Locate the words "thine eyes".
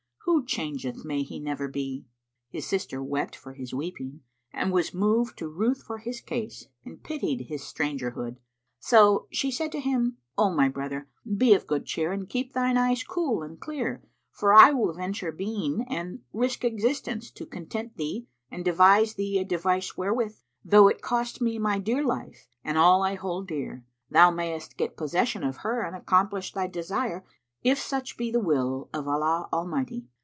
12.53-13.03